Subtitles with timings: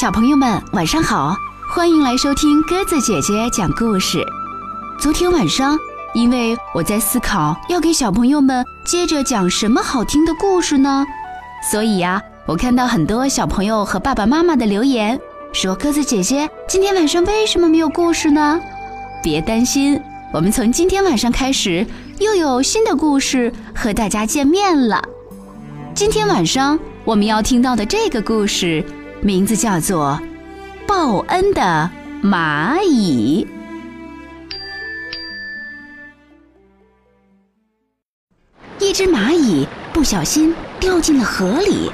[0.00, 1.34] 小朋友们，晚上好！
[1.68, 4.24] 欢迎来收听鸽子姐姐讲故事。
[4.96, 5.76] 昨天晚上，
[6.14, 11.04] 因为我在思考要给小朋友们接着讲什么好听的故事呢，
[11.72, 15.20] 所以呀，我看到很多小朋友和爸爸妈妈的留言，
[15.52, 18.60] 说鸽子姐姐今天晚上为什么没有故事呢？
[19.20, 20.00] 别担心，
[20.32, 21.84] 我们从今天晚上开始
[22.20, 25.02] 又有新的故事和大家见面了。
[25.92, 28.84] 今天晚上我们要听到的这个故事，
[29.20, 30.20] 名字叫做
[30.86, 31.90] 《报恩的
[32.22, 33.46] 蚂蚁》。
[38.84, 41.90] 一只蚂蚁不小心掉进了河里，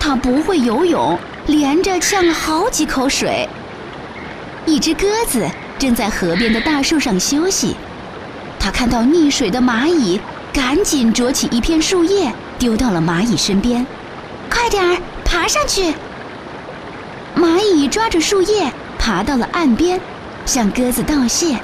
[0.00, 3.46] 它不会游泳，连着呛了好几口水。
[4.64, 5.46] 一只鸽子
[5.78, 7.76] 正在河边的大树上休息，
[8.58, 10.18] 它看到溺水的蚂蚁，
[10.52, 12.32] 赶紧啄起一片树叶。
[12.58, 13.86] 丢到了蚂蚁身边，
[14.50, 15.94] 快点儿爬上去！
[17.38, 20.00] 蚂蚁抓着树叶爬到了岸边，
[20.44, 21.56] 向鸽子道谢：“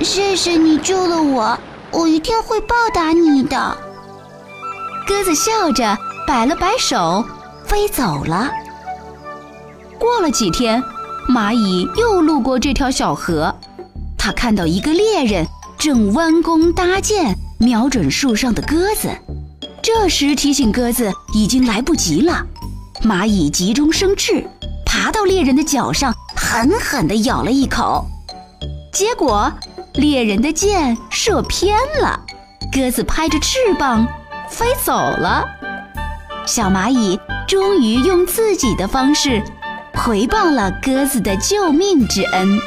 [0.00, 1.58] 谢谢你救了我，
[1.90, 3.74] 我一定会报答你的。”
[5.08, 7.24] 鸽子笑着摆了摆手，
[7.64, 8.50] 飞走了。
[9.98, 10.82] 过了几天，
[11.30, 13.54] 蚂蚁又路过这条小河，
[14.18, 15.46] 它看到一个猎人
[15.78, 19.08] 正弯弓搭箭，瞄准树上的鸽子。
[19.82, 22.44] 这时提醒鸽子已经来不及了，
[23.02, 24.46] 蚂蚁急中生智，
[25.02, 28.04] 爬到猎人的脚上，狠狠地咬了一口，
[28.92, 29.50] 结果
[29.94, 32.20] 猎人的箭射偏了，
[32.70, 34.06] 鸽子拍着翅膀
[34.50, 35.42] 飞走了。
[36.46, 39.42] 小蚂蚁终于用自己的方式
[39.94, 42.58] 回报了鸽子的救命之恩。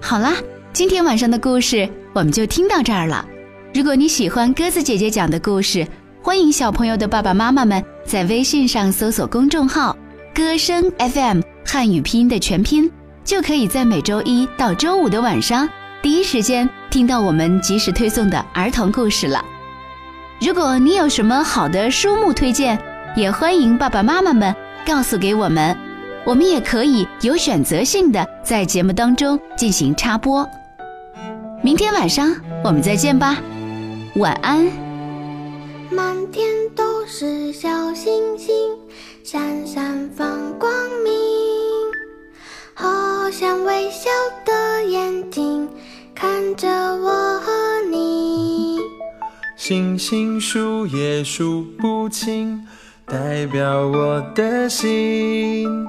[0.00, 0.32] 好啦。
[0.72, 3.26] 今天晚上的故事我们就听到这儿了。
[3.74, 5.86] 如果你喜欢鸽子姐姐讲的故事，
[6.20, 9.96] 欢迎小朋友的爸爸妈妈们在微信上搜索公众号
[10.34, 12.90] “歌声 FM” 汉语拼音的全拼，
[13.24, 15.68] 就可以在每周一到周五的晚上
[16.02, 19.42] 第一时间听到我们及时推送的儿童故事了。
[20.40, 22.78] 如果你有什么好的书目推荐，
[23.16, 24.54] 也欢迎爸爸妈妈们
[24.84, 25.76] 告诉给我们，
[26.24, 30.46] 我们也可以有选择性的在节目当中进行插播。
[31.62, 32.34] 明天晚上
[32.64, 33.36] 我们再见吧，
[34.16, 34.87] 晚安。
[37.20, 38.54] 是小星星，
[39.24, 41.12] 闪闪放光明，
[42.74, 44.08] 好像微笑
[44.44, 45.68] 的眼睛
[46.14, 47.50] 看着我和
[47.90, 48.78] 你。
[49.56, 52.64] 星星数也数不清，
[53.04, 55.88] 代表我的心。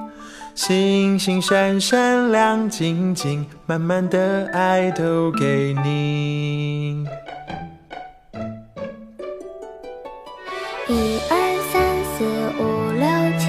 [0.56, 7.06] 星星闪闪亮晶晶，满满的爱都给你。
[10.90, 11.32] 一二
[11.70, 11.78] 三
[12.10, 12.26] 四
[12.58, 12.60] 五
[12.98, 13.06] 六
[13.38, 13.46] 七，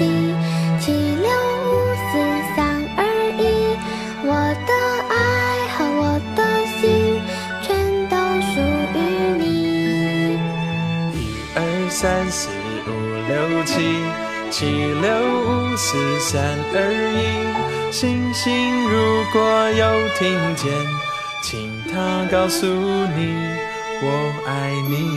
[0.78, 1.26] 七六
[1.66, 2.12] 五四
[2.54, 2.56] 三
[2.96, 3.02] 二
[3.36, 3.42] 一，
[4.24, 4.30] 我
[4.68, 4.70] 的
[5.10, 5.12] 爱
[5.74, 6.00] 和我
[6.36, 6.38] 的
[6.78, 6.80] 心
[7.60, 7.66] 全
[8.08, 8.14] 都
[8.46, 8.54] 属
[8.94, 8.96] 于
[9.42, 9.44] 你。
[11.12, 11.18] 一
[11.56, 11.58] 二
[11.90, 12.48] 三四
[12.86, 12.90] 五
[13.26, 13.74] 六七。
[14.52, 14.66] 七
[15.00, 15.10] 六
[15.42, 16.30] 五四三
[16.74, 16.76] 二
[17.16, 17.18] 一，
[17.90, 18.94] 星星如
[19.32, 19.82] 果有
[20.16, 20.20] 听
[20.54, 20.70] 见，
[21.42, 23.34] 请它告诉你，
[24.02, 24.06] 我
[24.46, 25.11] 爱你。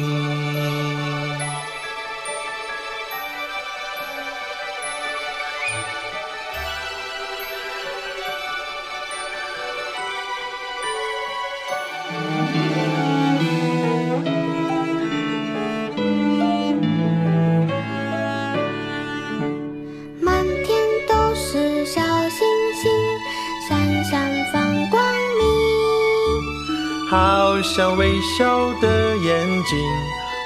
[27.07, 29.77] 好像微笑的眼睛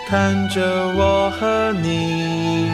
[0.08, 0.62] 看着
[0.96, 2.70] 我和你，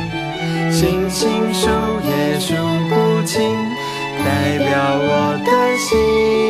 [0.71, 1.69] 星星数
[2.03, 2.55] 也数
[2.89, 3.55] 不清，
[4.19, 6.44] 代表我的心。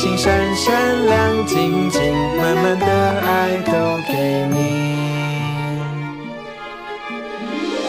[0.00, 2.00] 星闪闪亮晶晶，
[2.38, 2.86] 满满的
[3.20, 3.28] 爱
[3.66, 3.72] 都
[4.08, 4.14] 给
[4.48, 4.56] 你。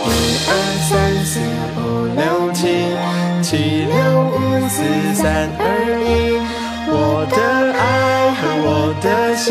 [0.03, 0.09] 一
[0.45, 0.51] 二
[0.89, 0.91] 三
[1.23, 1.39] 四
[1.77, 1.79] 五
[2.13, 2.67] 六七，
[3.41, 3.95] 七六
[4.27, 4.35] 五
[4.67, 4.83] 四
[5.15, 5.23] 三
[5.57, 5.63] 二
[6.03, 6.05] 一。
[6.89, 7.37] 我的
[7.79, 7.81] 爱
[8.33, 8.69] 和我
[9.01, 9.47] 的心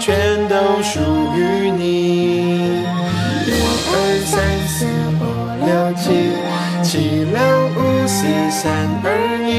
[0.00, 0.96] 全都属
[1.36, 2.80] 于你。
[3.44, 3.52] 一
[3.92, 3.94] 二
[4.24, 4.32] 三
[4.66, 4.88] 四
[5.20, 5.22] 五
[5.66, 6.32] 六七，
[6.82, 7.36] 七六
[7.76, 7.78] 五
[8.08, 8.64] 四三
[9.04, 9.06] 二
[9.46, 9.52] 一。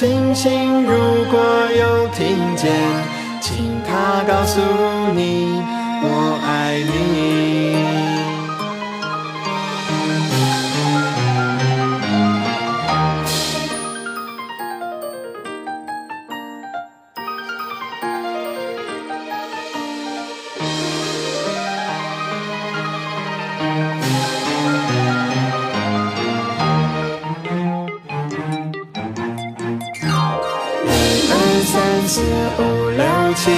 [0.00, 0.96] 星星如
[1.30, 1.38] 果
[1.78, 2.72] 有听见，
[3.38, 4.58] 请它告诉
[5.14, 5.62] 你，
[6.02, 7.99] 我爱你。
[33.42, 33.50] 七，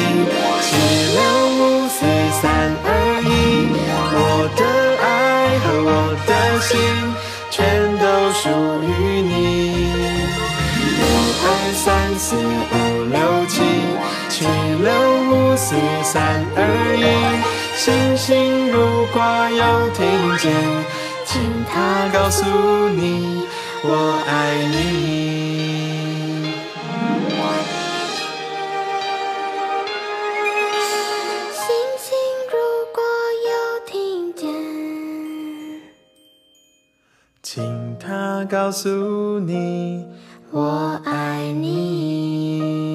[0.62, 0.76] 七
[1.12, 1.18] 六
[1.58, 2.06] 五四
[2.40, 2.42] 三
[2.84, 2.88] 二
[3.26, 3.26] 一，
[4.14, 4.16] 我
[4.54, 4.62] 的
[5.02, 5.90] 爱和我
[6.24, 6.30] 的
[6.60, 6.70] 心
[7.50, 7.58] 全
[7.98, 8.46] 都属
[8.84, 8.86] 于
[9.22, 9.30] 你。
[10.86, 11.02] 一
[11.42, 11.84] 二三
[12.16, 12.74] 四五
[13.10, 13.18] 六
[13.48, 13.54] 七，
[14.28, 14.46] 七
[14.84, 14.88] 六
[15.30, 15.74] 五四
[16.04, 16.60] 三二
[16.96, 17.02] 一，
[17.76, 18.76] 星星如
[19.12, 19.18] 果
[19.50, 20.06] 有听
[20.38, 20.54] 见，
[21.26, 22.44] 请它告诉
[22.90, 23.48] 你
[23.82, 24.30] 我爱
[24.70, 25.61] 你。
[37.62, 40.04] 请它告诉你
[40.50, 42.91] 我爱你。